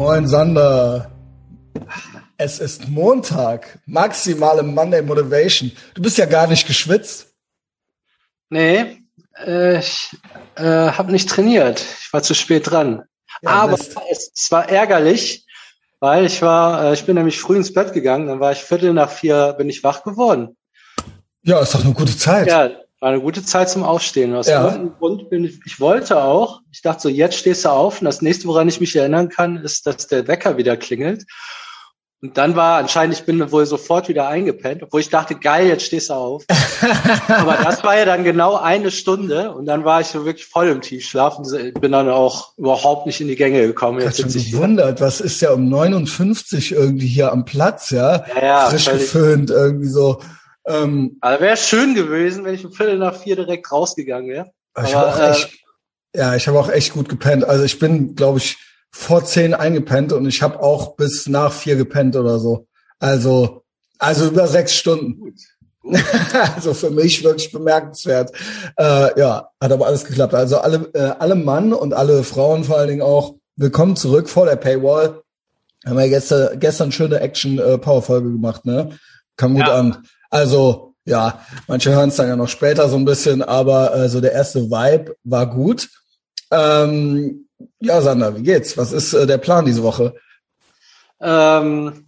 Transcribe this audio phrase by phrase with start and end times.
[0.00, 1.10] Moin Sander.
[2.38, 5.72] Es ist Montag, maximale Monday Motivation.
[5.92, 7.34] Du bist ja gar nicht geschwitzt.
[8.48, 9.02] Nee,
[9.44, 10.16] äh, ich
[10.54, 11.84] äh, habe nicht trainiert.
[12.00, 13.02] Ich war zu spät dran.
[13.42, 13.94] Ja, Aber es,
[14.34, 15.44] es, war ärgerlich,
[15.98, 18.94] weil ich war, äh, ich bin nämlich früh ins Bett gegangen, dann war ich Viertel
[18.94, 20.56] nach vier, bin ich wach geworden.
[21.42, 22.46] Ja, ist doch eine gute Zeit.
[22.46, 22.70] Ja,
[23.00, 24.34] war eine gute Zeit zum Aufstehen.
[24.34, 24.76] Aus ja.
[24.98, 28.20] Grund bin ich, ich wollte auch, ich dachte so, jetzt stehst du auf und das
[28.20, 31.24] nächste, woran ich mich erinnern kann, ist, dass der Wecker wieder klingelt.
[32.22, 35.84] Und dann war anscheinend, ich bin wohl sofort wieder eingepennt, obwohl ich dachte, geil, jetzt
[35.84, 36.44] stehst du auf.
[37.28, 40.68] Aber das war ja dann genau eine Stunde und dann war ich so wirklich voll
[40.68, 44.00] im Tiefschlaf und bin dann auch überhaupt nicht in die Gänge gekommen.
[44.00, 48.22] Jetzt ich schon gewundert, was ist ja um 59 irgendwie hier am Platz, ja?
[48.36, 50.20] ja, ja Frisch geföhnt, irgendwie so.
[50.66, 54.50] Ähm, also wäre schön gewesen, wenn ich um Viertel nach vier direkt rausgegangen wäre.
[54.84, 55.58] Ich habe auch äh, echt,
[56.14, 57.44] ja, ich habe auch echt gut gepennt.
[57.44, 58.58] Also ich bin, glaube ich,
[58.90, 62.66] vor zehn eingepennt und ich habe auch bis nach vier gepennt oder so.
[62.98, 63.64] Also,
[63.98, 65.18] also über sechs Stunden.
[65.20, 65.34] Gut.
[66.54, 68.32] also für mich wirklich bemerkenswert.
[68.76, 70.34] Äh, ja, hat aber alles geklappt.
[70.34, 74.44] Also alle, äh, alle Mann und alle Frauen vor allen Dingen auch willkommen zurück vor
[74.44, 75.22] der Paywall.
[75.86, 78.98] Haben wir gestern, gestern schöne Action-Power-Folge äh, gemacht, ne?
[79.36, 79.74] Kam gut ja.
[79.74, 80.04] an.
[80.30, 84.20] Also, ja, manche hören es dann ja noch später so ein bisschen, aber äh, so
[84.20, 85.88] der erste Vibe war gut.
[86.50, 87.48] Ähm,
[87.80, 88.76] ja, Sander, wie geht's?
[88.78, 90.14] Was ist äh, der Plan diese Woche?
[91.20, 92.06] Ähm,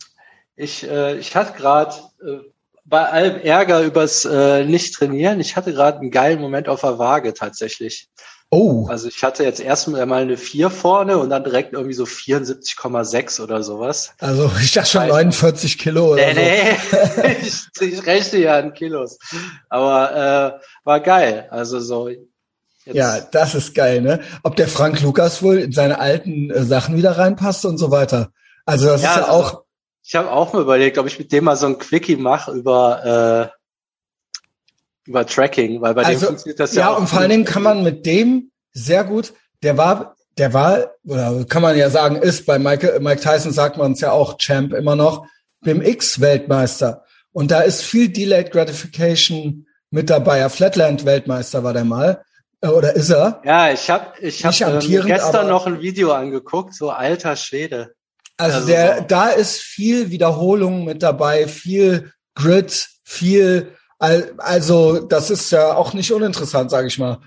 [0.57, 2.39] ich, äh, ich hatte gerade äh,
[2.85, 7.35] bei allem Ärger übers äh, Nicht-Trainieren, ich hatte gerade einen geilen Moment auf der Waage
[7.35, 8.09] tatsächlich.
[8.55, 8.87] Oh.
[8.87, 13.41] Also ich hatte jetzt erstmal mal eine 4 vorne und dann direkt irgendwie so 74,6
[13.41, 14.13] oder sowas.
[14.21, 16.97] Also ich dachte schon 49 Kilo oder nee, so.
[17.23, 17.37] Nee,
[17.81, 19.19] ich, ich rechne ja in Kilos.
[19.71, 21.49] Aber äh, war geil.
[21.51, 22.09] Also so.
[22.09, 22.27] Jetzt.
[22.85, 24.21] Ja, das ist geil, ne?
[24.43, 28.33] Ob der Frank Lukas wohl in seine alten äh, Sachen wieder reinpasst und so weiter.
[28.67, 29.63] Also das ja, ist ja also, auch.
[30.05, 33.51] Ich habe auch mal überlegt, ob ich mit dem mal so ein Quickie mache über
[33.51, 33.62] äh,
[35.07, 36.83] über Tracking, weil bei also, dem funktioniert das ja.
[36.83, 39.33] Ja, und vor allen Dingen kann man mit dem sehr gut,
[39.63, 43.77] der war, der war, oder kann man ja sagen, ist bei Mike, Mike Tyson sagt
[43.77, 45.27] man es ja auch, Champ immer noch,
[45.65, 47.05] BMX-Weltmeister.
[47.33, 50.39] Und da ist viel Delayed Gratification mit dabei.
[50.39, 52.23] Ja, Flatland-Weltmeister war der mal.
[52.61, 53.41] Äh, oder ist er?
[53.45, 57.95] Ja, ich habe ich hab, ähm, gestern noch ein Video angeguckt, so alter Schwede.
[58.37, 59.05] Also, also der, so.
[59.09, 63.77] da ist viel Wiederholung mit dabei, viel Grit, viel
[64.39, 67.19] also das ist ja auch nicht uninteressant, sage ich mal.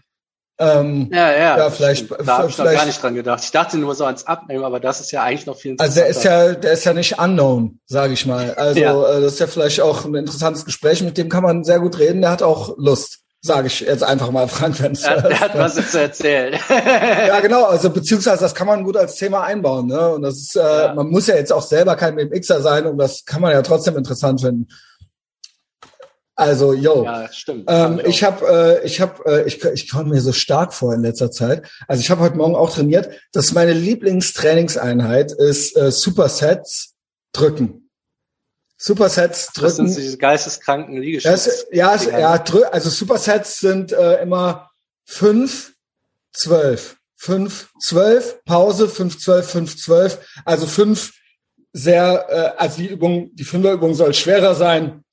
[0.57, 1.57] Ähm, ja, ja.
[1.57, 3.43] ja vielleicht, da habe ich noch gar nicht dran gedacht.
[3.43, 6.05] Ich dachte nur so ans Abnehmen, aber das ist ja eigentlich noch viel interessanter.
[6.05, 8.53] Also der ist ja, der ist ja nicht unknown, sage ich mal.
[8.55, 9.17] Also ja.
[9.17, 11.99] äh, das ist ja vielleicht auch ein interessantes Gespräch, mit dem kann man sehr gut
[11.99, 12.21] reden.
[12.21, 15.91] Der hat auch Lust, sage ich jetzt einfach mal, Frank, wenn ja, Der hat was
[15.91, 16.57] zu erzählen.
[17.27, 17.65] ja, genau.
[17.65, 19.87] Also beziehungsweise das kann man gut als Thema einbauen.
[19.87, 20.09] Ne?
[20.13, 20.93] Und das ist, äh, ja.
[20.93, 23.97] man muss ja jetzt auch selber kein BMXer sein, und das kann man ja trotzdem
[23.97, 24.69] interessant finden.
[26.35, 27.05] Also, yo.
[27.05, 27.65] Ja, stimmt.
[27.67, 31.01] Ähm, ich habe, äh, ich habe, äh, ich, ich komme mir so stark vor in
[31.01, 31.65] letzter Zeit.
[31.87, 33.09] Also ich habe heute Morgen auch trainiert.
[33.31, 36.95] Das ist meine Lieblingstrainingseinheit ist äh, Supersets
[37.31, 37.89] drücken.
[38.77, 39.67] Supersets drücken.
[39.67, 41.67] Das sind diese geisteskranken Liegestütze.
[41.71, 44.71] Ja, ja, also Supersets sind äh, immer
[45.05, 45.73] fünf,
[46.33, 50.19] zwölf, fünf, zwölf, Pause, fünf, zwölf, fünf, zwölf.
[50.43, 51.13] Also fünf
[51.71, 55.04] sehr, äh, also die Übung, die Fünferübung soll schwerer sein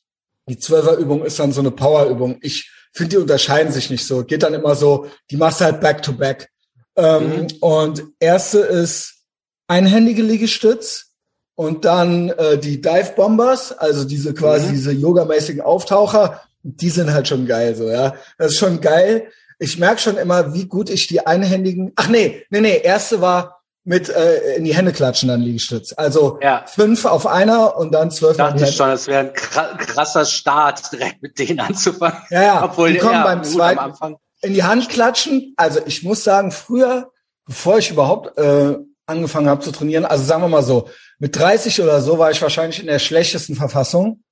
[0.48, 2.38] die Zwölferübung ist dann so eine Powerübung.
[2.42, 4.25] Ich finde, die unterscheiden sich nicht so.
[4.25, 6.50] Geht dann immer so, die machst du halt back to back.
[6.97, 7.47] Ähm, mhm.
[7.60, 9.22] Und erste ist
[9.66, 11.12] einhändige Liegestütz
[11.54, 14.72] und dann äh, die Dive Bombers, also diese quasi mhm.
[14.72, 16.42] diese yogamäßigen Auftaucher.
[16.64, 18.14] Die sind halt schon geil, so, ja.
[18.38, 19.28] Das ist schon geil.
[19.59, 23.62] Ich merke schon immer, wie gut ich die einhändigen, ach nee, nee, nee, erste war
[23.84, 25.93] mit äh, in die Hände klatschen dann Liegestütz.
[25.97, 26.65] Also ja.
[26.66, 28.37] fünf auf einer und dann zwölf.
[28.37, 32.19] Dachte ich schon, es wäre ein krasser Start, direkt mit denen anzufangen.
[32.31, 32.65] Ja, ja.
[32.65, 35.54] Obwohl die kommen ja, beim zweiten in die Hand klatschen.
[35.57, 37.10] Also ich muss sagen, früher,
[37.47, 38.77] bevor ich überhaupt äh,
[39.07, 42.42] angefangen habe zu trainieren, also sagen wir mal so, mit 30 oder so war ich
[42.42, 44.22] wahrscheinlich in der schlechtesten Verfassung,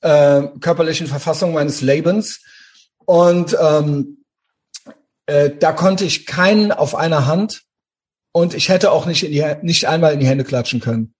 [0.00, 2.40] äh, körperlichen Verfassung meines Lebens.
[3.04, 4.24] Und ähm,
[5.26, 7.62] äh, da konnte ich keinen auf einer Hand
[8.38, 11.14] und ich hätte auch nicht, in die, nicht einmal in die Hände klatschen können.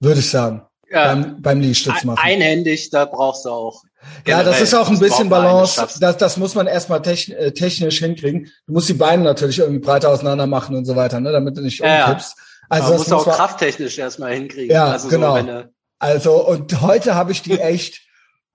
[0.00, 0.62] Würde ich sagen.
[0.90, 1.06] Ja.
[1.06, 2.18] Beim, beim Liegestütz machen.
[2.22, 3.82] Einhändig, da brauchst du auch.
[4.26, 5.82] Ja, das ist auch ein bisschen Balance.
[5.98, 8.50] Das, das muss man erstmal äh, technisch hinkriegen.
[8.66, 11.62] Du musst die Beine natürlich irgendwie breiter auseinander machen und so weiter, ne, damit du
[11.62, 12.36] nicht ja, umkippst.
[12.68, 14.70] Also das musst du auch man, krafttechnisch erstmal hinkriegen.
[14.70, 15.40] Ja, also genau.
[15.40, 15.64] So,
[15.98, 18.02] also und heute habe ich die echt,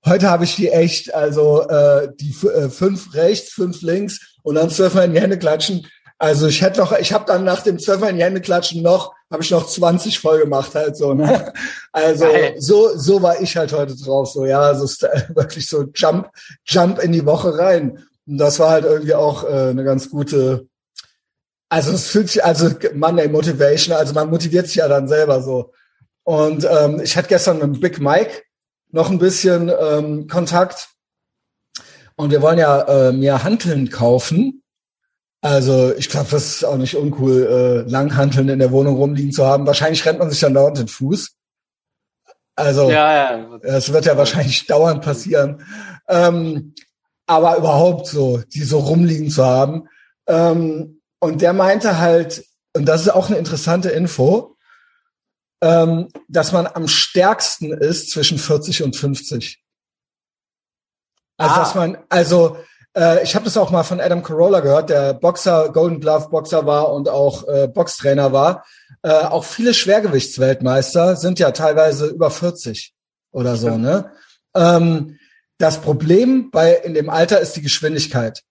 [0.05, 4.69] heute habe ich die echt, also äh, die äh, fünf rechts, fünf links und dann
[4.69, 5.87] zwölfmal in die Hände klatschen
[6.21, 9.13] Also ich hätte noch, ich habe dann nach dem Zwölfer in die Hände klatschen noch,
[9.31, 11.13] habe ich noch 20 voll gemacht halt so.
[11.13, 11.53] Ne?
[11.93, 12.55] Also Geil.
[12.59, 14.29] so so war ich halt heute drauf.
[14.29, 15.01] So ja, so ist
[15.33, 16.29] wirklich so Jump
[16.65, 18.03] Jump in die Woche rein.
[18.27, 20.67] Und das war halt irgendwie auch äh, eine ganz gute.
[21.69, 25.71] Also es fühlt sich, also Monday Motivation, also man motiviert sich ja dann selber so.
[26.23, 28.43] Und ähm, ich hatte gestern mit Big Mike
[28.91, 30.89] noch ein bisschen ähm, Kontakt.
[32.15, 34.63] Und wir wollen ja äh, mir Hanteln kaufen.
[35.41, 39.45] Also ich glaube, das ist auch nicht uncool, äh, Langhanteln in der Wohnung rumliegen zu
[39.45, 39.65] haben.
[39.65, 41.31] Wahrscheinlich rennt man sich dann dauernd den Fuß.
[42.55, 43.57] Also ja, ja.
[43.59, 45.63] das wird ja wahrscheinlich dauernd passieren.
[46.09, 46.73] Ähm,
[47.25, 49.87] aber überhaupt so, die so rumliegen zu haben.
[50.27, 52.43] Ähm, und der meinte halt,
[52.73, 54.57] und das ist auch eine interessante Info,
[55.61, 59.63] ähm, dass man am stärksten ist zwischen 40 und 50.
[61.37, 61.59] Also ah.
[61.59, 62.57] dass man, also
[62.99, 66.65] äh, ich habe das auch mal von Adam Carolla gehört, der Boxer, Golden Glove Boxer
[66.65, 68.65] war und auch äh, Boxtrainer war.
[69.01, 72.93] Äh, auch viele Schwergewichtsweltmeister sind ja teilweise über 40
[73.31, 74.11] oder so, ne?
[74.55, 75.17] Ähm,
[75.57, 78.43] das Problem bei in dem Alter ist die Geschwindigkeit.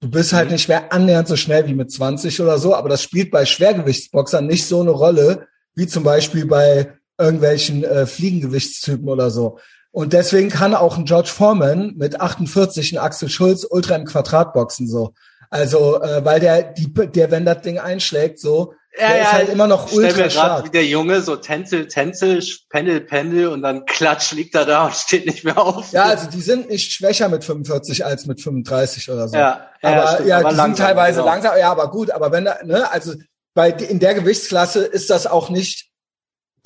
[0.00, 0.52] Du bist halt mhm.
[0.52, 4.46] nicht mehr annähernd so schnell wie mit 20 oder so, aber das spielt bei Schwergewichtsboxern
[4.46, 9.58] nicht so eine Rolle, wie zum Beispiel bei irgendwelchen äh, Fliegengewichtstypen oder so.
[9.94, 14.52] Und deswegen kann auch ein George Foreman mit 48 ein Axel Schulz ultra im Quadrat
[14.52, 15.14] boxen so.
[15.50, 19.32] Also äh, weil der die der wenn das Ding einschlägt so, ja, der ja, ist
[19.32, 20.64] halt immer noch ultra stark.
[20.64, 24.94] Wie der Junge so Tänzel Tänzel Pendel Pendel und dann klatsch liegt er da und
[24.96, 25.92] steht nicht mehr auf.
[25.92, 29.36] Ja, also die sind nicht schwächer mit 45 als mit 35 oder so.
[29.36, 31.32] Ja, ja aber stimmt, ja, aber die langsam, sind teilweise genau.
[31.32, 31.56] langsam.
[31.56, 33.14] Ja, aber gut, aber wenn da ne, also
[33.54, 35.93] bei in der Gewichtsklasse ist das auch nicht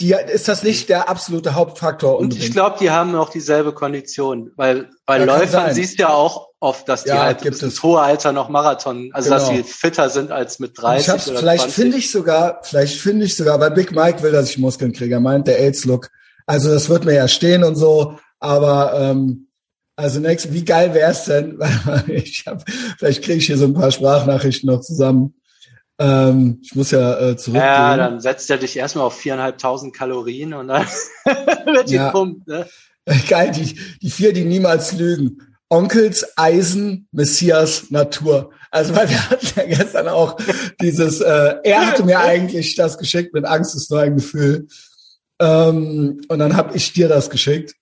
[0.00, 2.18] die ist das nicht der absolute Hauptfaktor.
[2.18, 2.40] Unbedingt.
[2.40, 6.10] Und ich glaube, die haben auch dieselbe Kondition, weil bei ja, Läufern siehst du ja
[6.10, 9.40] auch oft, dass die ja, halt gibt ins hohe Alter noch Marathon, also genau.
[9.40, 13.00] dass sie fitter sind als mit 30 ich hab's, oder Vielleicht finde ich sogar, vielleicht
[13.00, 15.14] finde ich sogar, weil Big Mike will, dass ich Muskeln kriege.
[15.14, 16.10] Er meint, der AIDS-Look.
[16.46, 19.48] Also das wird mir ja stehen und so, aber ähm,
[19.96, 21.58] also nächstes, wie geil wär's denn?
[22.06, 22.62] ich hab,
[22.98, 25.34] vielleicht kriege ich hier so ein paar Sprachnachrichten noch zusammen.
[26.00, 27.64] Ähm, ich muss ja äh, zurückgehen.
[27.64, 30.86] Ja, dann setzt er dich erstmal auf viereinhalbtausend Kalorien und dann
[31.24, 32.10] wird die ja.
[32.10, 32.46] pumpt.
[32.46, 32.66] Ne?
[33.28, 35.38] Geil, die, die vier, die niemals lügen.
[35.68, 38.52] Onkels, Eisen, Messias, Natur.
[38.70, 40.36] Also weil wir hatten ja gestern auch
[40.80, 44.68] dieses, äh, er hatte mir eigentlich das geschickt, mit Angst ist nur ein Gefühl.
[45.40, 47.74] Ähm, und dann habe ich dir das geschickt.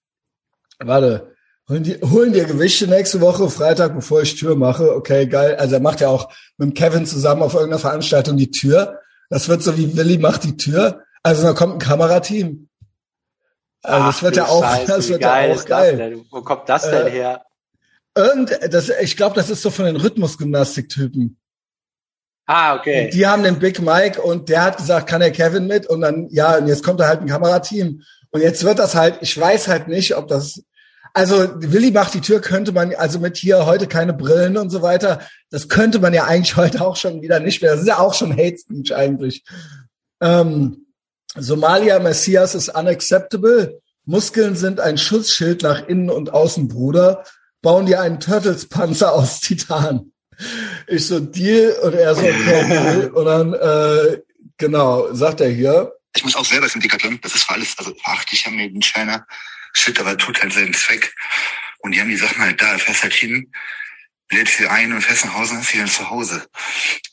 [0.79, 1.36] Warte,
[1.69, 4.95] Holen, die, holen dir Gewichte nächste Woche, Freitag, bevor ich Tür mache.
[4.95, 5.57] Okay, geil.
[5.57, 9.01] Also er macht ja auch mit Kevin zusammen auf irgendeiner Veranstaltung die Tür.
[9.31, 11.03] Das wird so wie Willi macht die Tür.
[11.25, 12.69] Also da kommt ein Kamerateam.
[13.83, 16.21] Also Ach, das wird ja auch, Scheiße, das wird ja auch geil.
[16.31, 17.43] Wo kommt das denn äh, her?
[18.17, 21.37] Irgend, das, ich glaube, das ist so von den Rhythmusgymnastiktypen.
[22.47, 23.11] Ah, okay.
[23.13, 25.87] Die haben den Big Mike und der hat gesagt, kann der Kevin mit?
[25.89, 28.03] Und dann, ja, und jetzt kommt da halt ein Kamerateam.
[28.31, 30.63] Und jetzt wird das halt, ich weiß halt nicht, ob das
[31.17, 34.83] also Willi macht die Tür könnte man, also mit hier heute keine Brillen und so
[34.83, 37.71] weiter, das könnte man ja eigentlich heute auch schon wieder nicht mehr.
[37.71, 39.43] Das ist ja auch schon Hate Speech eigentlich.
[40.21, 40.89] Ähm,
[41.35, 43.81] Somalia Messias ist unacceptable.
[44.05, 47.25] Muskeln sind ein Schutzschild nach innen und außen, Bruder.
[47.63, 50.13] Bauen dir einen Turtles-Panzer aus Titan.
[50.87, 51.79] Ich so, Deal?
[51.83, 53.11] Und er so, okay, Deal.
[53.13, 54.21] Und dann, äh,
[54.59, 55.95] genau, sagt er hier.
[56.15, 57.19] Ich muss auch selber zum Decathlon.
[57.23, 59.27] Das ist für alles, also ach, ich habe mir den Scheiner
[59.77, 61.15] shit, aber tut halt seinen Zweck.
[61.79, 63.53] Und die haben die Sachen halt da, fährst halt hin,
[64.31, 66.49] lädst sie ein und fährst nach Hause und hast sie dann zu Hause.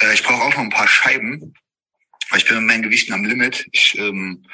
[0.01, 1.53] Äh, ich brauche auch noch ein paar Scheiben,
[2.29, 3.67] weil ich bin mit meinen Gewichten am Limit.
[3.71, 4.45] Ich ähm,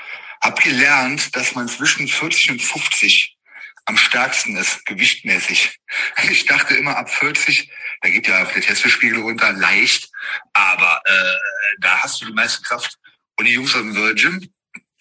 [0.41, 3.37] habe gelernt, dass man zwischen 40 und 50
[3.85, 5.77] am stärksten ist, gewichtmäßig.
[6.29, 10.09] Ich dachte immer ab 40, da geht ja der Testospiegel runter, leicht,
[10.53, 12.97] aber äh, da hast du die meiste Kraft.
[13.37, 14.53] Und die Jungs aus dem Virgin,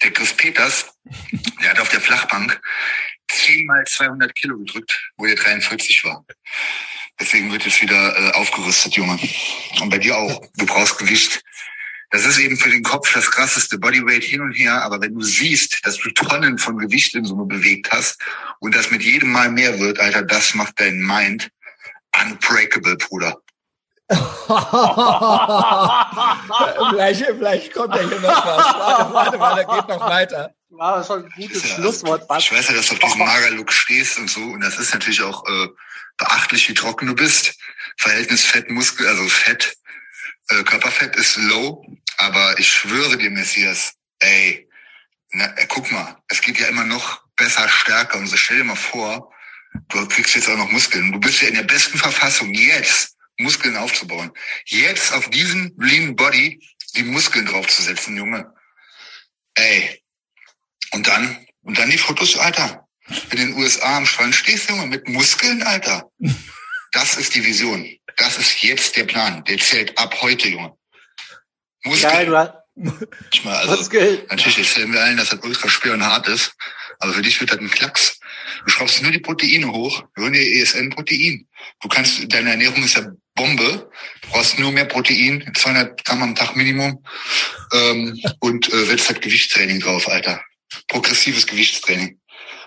[0.02, 0.92] der Chris Peters,
[1.62, 2.60] der hat auf der Flachbank
[3.30, 6.24] zehnmal 200 Kilo gedrückt, wo er 43 war.
[7.20, 9.18] Deswegen wird jetzt wieder äh, aufgerüstet, Junge.
[9.80, 10.40] Und bei dir auch.
[10.56, 11.42] Du brauchst Gewicht.
[12.10, 14.82] Das ist eben für den Kopf das krasseste Bodyweight hin und her.
[14.82, 18.22] Aber wenn du siehst, dass du Tonnen von Gewicht in Summe bewegt hast
[18.60, 21.50] und das mit jedem Mal mehr wird, Alter, das macht dein Mind
[22.22, 23.42] unbreakable, Bruder.
[26.90, 28.74] Vielleicht, vielleicht kommt ja hier noch was.
[28.74, 30.54] Warte, warte, warte, geht noch weiter.
[30.70, 32.24] War schon ein gutes ja, Schlusswort.
[32.28, 32.44] Was?
[32.44, 34.40] Ich weiß ja, dass du auf diesem Magerlook stehst und so.
[34.40, 35.68] Und das ist natürlich auch äh,
[36.16, 37.58] beachtlich, wie trocken du bist.
[37.98, 39.76] Verhältnis Fett, Muskel, also Fett,
[40.48, 41.84] äh, Körperfett ist low.
[42.16, 44.68] Aber ich schwöre dir, Messias, ey,
[45.32, 48.18] na, ey, guck mal, es geht ja immer noch besser, stärker.
[48.18, 49.30] Und so stell dir mal vor,
[49.88, 51.12] du kriegst jetzt auch noch Muskeln.
[51.12, 54.32] Du bist ja in der besten Verfassung jetzt Muskeln aufzubauen.
[54.66, 56.60] Jetzt auf diesen Lean Body
[56.96, 58.52] die Muskeln draufzusetzen, Junge.
[59.54, 60.02] Ey.
[60.92, 62.86] Und dann, und dann die Fotos, Alter.
[63.30, 66.10] In den USA am Strand stehst, Junge, mit Muskeln, Alter.
[66.92, 67.88] Das ist die Vision.
[68.16, 69.44] Das ist jetzt der Plan.
[69.44, 70.76] Der zählt ab heute, Junge.
[71.84, 72.12] Muskeln.
[72.12, 72.54] Geil, du hast,
[73.44, 73.90] Mal, also,
[74.30, 76.54] natürlich erzählen wir allen, dass das ultra schwer und hart ist.
[77.00, 78.20] Aber für dich wird das ein Klacks.
[78.64, 81.46] Du schraubst nur die Proteine hoch, nur die ESN-Protein.
[81.80, 83.90] Du kannst, deine Ernährung ist ja Bombe.
[84.22, 87.02] Du brauchst nur mehr Protein, 200 Gramm am Tag Minimum.
[87.72, 90.42] Ähm, und äh, setzt halt Gewichtstraining drauf, Alter.
[90.88, 92.18] Progressives Gewichtstraining.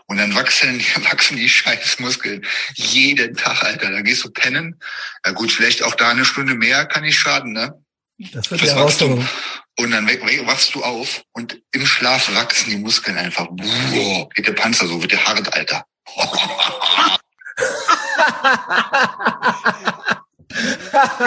[0.08, 3.92] Und dann wachsen, wachsen die scheiß Muskeln jeden Tag, Alter.
[3.92, 4.80] Da gehst du pennen.
[5.24, 7.74] Ja gut, vielleicht auch da eine Stunde mehr kann nicht schaden, ne?
[8.34, 9.28] Das wird die Herausforderung.
[9.78, 10.08] Und dann
[10.46, 13.48] wachst du auf und im Schlaf wachsen die Muskeln einfach.
[13.50, 15.86] Boah, geht der Panzer so, wird der hart, Alter.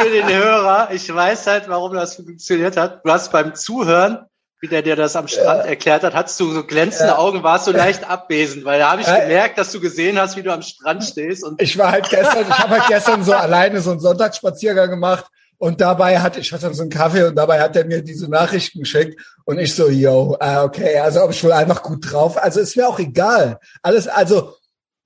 [0.02, 3.04] Für den Hörer, ich weiß halt, warum das funktioniert hat.
[3.04, 4.26] Du hast beim Zuhören,
[4.60, 5.70] wie der dir das am Strand ja.
[5.70, 7.18] erklärt hat, hattest du so glänzende ja.
[7.18, 10.42] Augen, warst so leicht abwesend, weil da habe ich gemerkt, dass du gesehen hast, wie
[10.42, 11.44] du am Strand stehst.
[11.44, 15.26] Und ich war halt gestern, ich habe halt gestern so alleine so einen Sonntagsspaziergang gemacht
[15.58, 18.80] und dabei hatte ich hatte so einen Kaffee und dabei hat er mir diese Nachrichten
[18.80, 22.42] geschickt und ich so, yo, ah, okay, also ob ich wohl einfach gut drauf.
[22.42, 23.60] Also ist mir auch egal.
[23.82, 24.56] Alles, also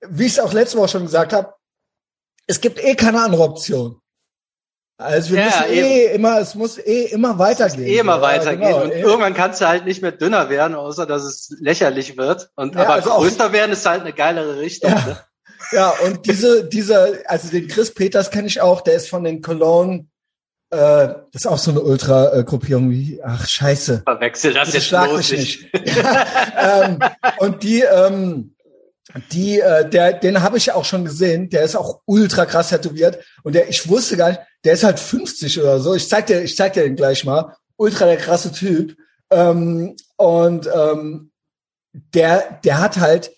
[0.07, 1.53] wie ich es auch letzte Woche schon gesagt habe,
[2.47, 3.99] es gibt eh keine andere Option.
[5.01, 6.15] Also wir ja, müssen eh eben.
[6.15, 7.79] immer, es muss eh immer weitergehen.
[7.79, 8.67] Es muss eh immer weitergehen.
[8.69, 9.01] Genau, und eh.
[9.01, 12.49] irgendwann kannst du halt nicht mehr dünner werden, außer dass es lächerlich wird.
[12.55, 14.91] Und ja, aber also größer werden ist halt eine geilere Richtung.
[14.91, 15.17] Ja, ne?
[15.71, 19.41] ja und diese, diese, also den Chris Peters kenne ich auch, der ist von den
[19.41, 20.09] Cologne
[20.71, 20.77] äh,
[21.31, 24.03] das ist auch so eine Ultra-Gruppierung wie, ach scheiße.
[24.05, 25.69] Verwechsel das jetzt schlag mich nicht.
[25.95, 26.99] ja, ähm,
[27.39, 28.53] und die, ähm,
[29.31, 31.49] die, äh, der, den habe ich auch schon gesehen.
[31.49, 34.99] Der ist auch ultra krass tätowiert und der, ich wusste gar nicht, der ist halt
[34.99, 35.95] 50 oder so.
[35.95, 37.55] Ich zeig dir, ich zeig dir den gleich mal.
[37.77, 38.95] Ultra der krasse Typ.
[39.31, 41.31] Ähm, und ähm,
[42.13, 43.31] der, der hat halt,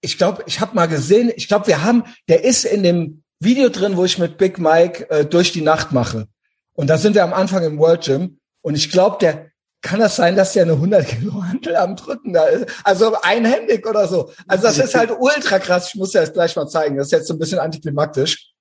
[0.00, 3.68] ich glaube, ich habe mal gesehen, ich glaube, wir haben, der ist in dem Video
[3.68, 6.28] drin, wo ich mit Big Mike äh, durch die Nacht mache.
[6.74, 8.38] Und da sind wir am Anfang im World Gym.
[8.62, 9.51] Und ich glaube, der
[9.82, 12.66] kann das sein, dass der eine 100 Kilo Hantel am Drücken da ist.
[12.84, 14.32] Also einhändig oder so.
[14.46, 15.88] Also das ist halt ultra krass.
[15.88, 16.96] Ich muss dir das gleich mal zeigen.
[16.96, 18.52] Das ist jetzt so ein bisschen antiklimaktisch.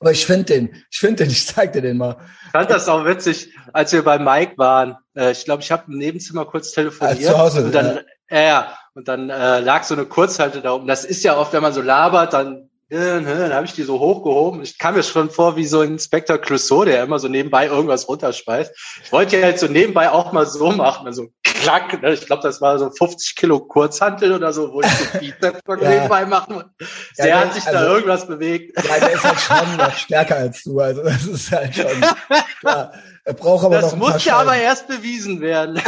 [0.00, 2.16] Aber ich finde den, ich finde den, ich zeig dir den mal.
[2.46, 4.96] Ich fand das auch witzig, als wir bei Mike waren.
[5.16, 7.18] Äh, ich glaube, ich habe im Nebenzimmer kurz telefoniert.
[7.18, 8.40] Also zu Hause, und dann, ja.
[8.40, 10.86] ja, und dann äh, lag so eine Kurzhalte da oben.
[10.86, 14.62] Das ist ja oft, wenn man so labert, dann dann habe ich die so hochgehoben.
[14.62, 18.08] Ich kam mir schon vor wie so ein Inspektor Clouseau, der immer so nebenbei irgendwas
[18.08, 18.72] runterspeist.
[19.04, 22.00] Ich wollte ja halt so nebenbei auch mal so machen, also klack.
[22.00, 22.14] Ne?
[22.14, 25.76] Ich glaube, das war so 50 Kilo Kurzhantel oder so, wo ich den Bizeps ja.
[25.76, 26.64] nebenbei machen.
[27.18, 28.82] Der ja, hat sich also, da irgendwas bewegt.
[28.82, 30.80] Ja, der ist halt schon noch stärker als du.
[30.80, 31.86] Also das ist halt schon
[32.60, 32.94] klar.
[33.24, 35.76] Er braucht aber das noch muss ja aber erst bewiesen werden.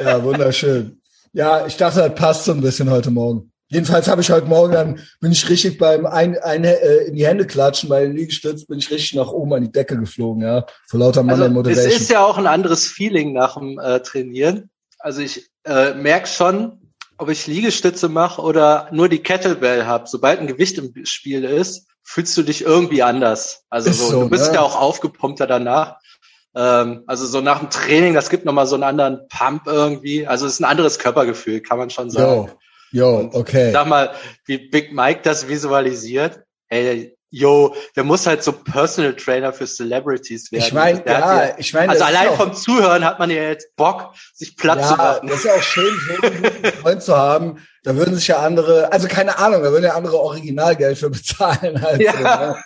[0.00, 1.02] ja, wunderschön.
[1.36, 3.52] Ja, ich dachte, das passt so ein bisschen heute Morgen.
[3.68, 7.26] Jedenfalls habe ich heute Morgen dann, bin ich richtig beim ein, ein, äh, in die
[7.26, 10.64] Hände klatschen bei den Liegestütz, bin ich richtig nach oben an die Decke geflogen, ja.
[10.88, 11.92] Vor lauter Mann also, Motivation.
[11.92, 14.70] Es ist ja auch ein anderes Feeling nach dem äh, Trainieren.
[14.98, 20.08] Also ich äh, merke schon, ob ich Liegestütze mache oder nur die Kettlebell habe.
[20.08, 23.64] Sobald ein Gewicht im Spiel ist, fühlst du dich irgendwie anders.
[23.68, 24.54] Also so, so, du bist ne?
[24.54, 25.98] ja auch aufgepumpter danach.
[26.56, 30.26] Ähm, also so nach dem Training, das gibt nochmal so einen anderen Pump irgendwie.
[30.26, 32.50] Also es ist ein anderes Körpergefühl, kann man schon sagen.
[32.92, 33.72] Jo, jo okay.
[33.72, 34.12] Sag mal,
[34.46, 36.40] wie Big Mike das visualisiert.
[36.68, 40.64] Ey, yo, der muss halt so Personal Trainer für Celebrities werden.
[40.64, 44.14] Ich meine, ja, ja, ich meine, also allein vom Zuhören hat man ja jetzt Bock,
[44.34, 45.28] sich Platz ja, zu machen.
[45.28, 47.58] Das ist ja auch schön, so einen guten Freund zu haben.
[47.82, 51.76] Da würden sich ja andere, also keine Ahnung, da würden ja andere Originalgeld für bezahlen.
[51.84, 52.46] Also, ja.
[52.46, 52.64] Ne?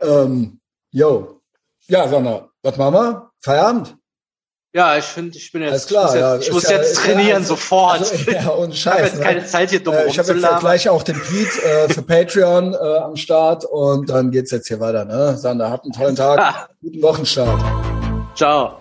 [0.00, 1.42] Ähm, yo.
[1.88, 2.48] Ja, Sonne.
[2.62, 3.25] Was machen wir?
[3.40, 3.96] Feierabend?
[4.74, 6.76] Ja, ich finde, ich bin jetzt, Alles klar, ich muss ja, jetzt, ich muss ja,
[6.76, 8.00] jetzt trainieren ja, also, sofort.
[8.00, 10.58] Also, ja, und Scheiß, ich habe jetzt keine Zeit hier dumm äh, Ich habe jetzt
[10.60, 14.80] gleich auch den Pete äh, für Patreon äh, am Start und dann geht's jetzt hier
[14.80, 15.06] weiter.
[15.06, 15.38] Ne?
[15.38, 17.62] Sander, habt einen tollen Tag, guten Wochenstart.
[18.34, 18.80] Ciao.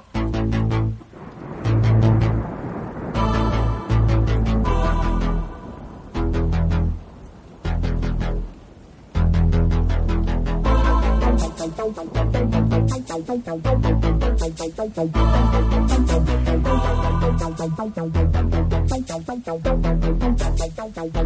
[11.96, 12.75] Thank you.
[12.88, 13.10] Thank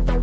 [0.09, 0.18] you.